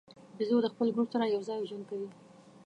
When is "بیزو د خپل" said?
0.37-0.87